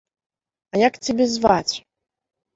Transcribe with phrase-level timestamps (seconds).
[0.75, 1.75] А як цябе зваць?